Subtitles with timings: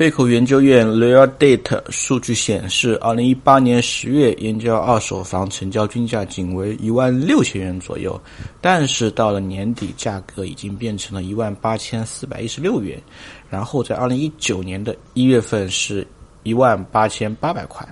[0.00, 8.18] 贝口研究院 Real Data 数据显示，二零一八年十月燕郊二手房成交均价仅为一万六千元左右，
[8.62, 12.98] 但是到了年底，价格已经变成了一万八千四百一十六元，
[13.50, 16.06] 然后在二零一九年的一月份是
[16.44, 17.86] 一万八千八百块。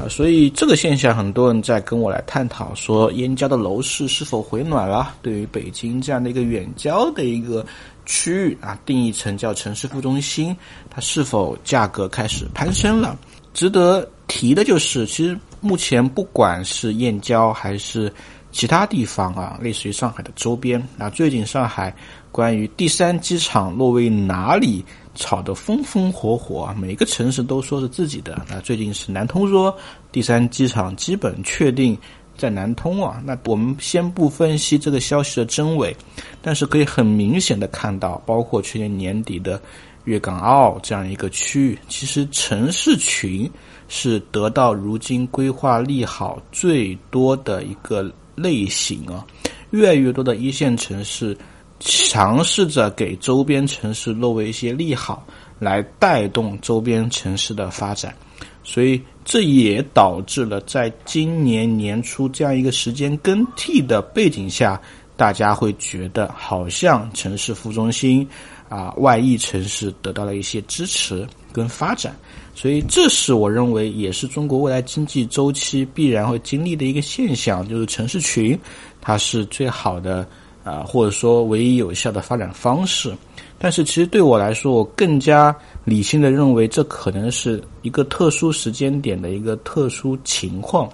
[0.00, 5.14] 啊，所以这个现象，很多人在跟我来探讨，说燕郊的楼市是否回暖了？
[5.20, 7.64] 对于北京这样的一个远郊的一个
[8.06, 10.56] 区域啊，定义成叫城市副中心，
[10.88, 13.18] 它是否价格开始攀升了？
[13.52, 18.12] 值得提的就是，其实目前不管是燕郊还是
[18.50, 21.94] 其他地方啊，类似于上海的周边那，最近上海
[22.32, 24.84] 关于第三机场落位哪里？
[25.16, 26.74] 吵得风风火火啊！
[26.78, 28.46] 每个城市都说是自己的。
[28.48, 29.76] 那最近是南通说
[30.12, 31.98] 第三机场基本确定
[32.40, 33.22] 在南通啊。
[33.24, 35.94] 那我们先不分析这个消息的真伪，
[36.40, 39.60] 但是可以很明显的看到，包括去年年底的
[40.04, 43.48] 粤港澳这样一个区域，其实城市群
[43.88, 49.26] 是得到如今规划利好最多的一个类型啊。
[49.70, 51.36] 越来越多的一线城市。
[51.82, 55.26] 尝试着给周边城市落为一些利好，
[55.58, 58.14] 来带动周边城市的发展，
[58.62, 64.82] 所以这也导致了在今年年初这样一个时间更替的背景下，
[65.16, 68.28] 大家会觉得好像城市副中心
[68.68, 72.12] 啊外溢城市得到了一些支持跟发展，
[72.56, 78.58] 所以这是我认为也是中国未来经济周期必然会经历的一个现象，就是城市群
[79.00, 80.26] 它是最好的。
[80.62, 83.16] 啊，或者说唯一有效的发展方式，
[83.58, 85.54] 但是其实对我来说，我更加
[85.84, 90.88] 理性的认为，这可能是一个特殊时间点的一个特殊情况。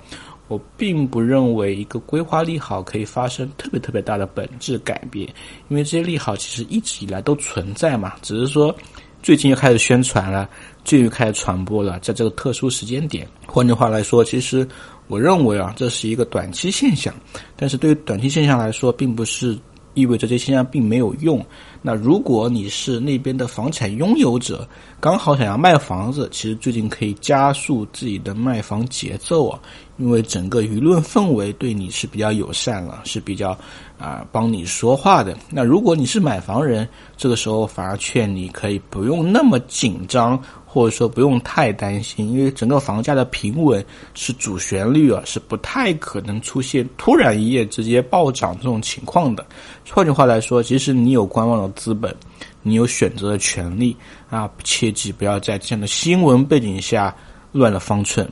[0.48, 5.26] 我并不认为一个规划利好可以发生特别特别大的本质改变，
[5.68, 8.72] 因为这些利好其实一直以来都存在嘛，只是说
[9.20, 10.48] 最近又开始宣传了，
[10.84, 13.26] 最近又开始传播了，在这个特殊时间点。
[13.44, 14.66] 换句话来说，其实。
[15.08, 17.14] 我认为啊，这是一个短期现象，
[17.54, 19.56] 但是对于短期现象来说，并不是
[19.94, 21.44] 意味着这现象并没有用。
[21.80, 29.60] 那如果你是那边的房产拥有者，刚好想要卖房子，其实最近可以加速自己的卖房节奏啊，
[29.96, 33.56] 因为整个舆论氛围对你是比较友善了，是比较
[33.98, 35.38] 啊帮你说话的。
[35.48, 40.42] 那如果你是买房人，这个时候反而劝你可以不用那么紧张。
[40.76, 43.82] 或者说不用太担心，因为整个房价的平稳
[44.12, 49.42] 是主旋律啊，是不太可能出现突然一夜直接暴涨这种情况的。
[49.90, 52.14] 换句话来说，即使你有观望的资本，
[52.60, 53.96] 你有选择的权利
[54.28, 57.16] 啊，切记不要在这样的新闻背景下
[57.52, 58.30] 乱了方寸。